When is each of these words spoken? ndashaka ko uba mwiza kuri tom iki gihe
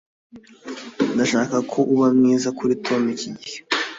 ndashaka 1.13 1.55
ko 1.71 1.79
uba 1.93 2.07
mwiza 2.17 2.49
kuri 2.57 2.73
tom 2.85 3.01
iki 3.13 3.29
gihe 3.37 3.59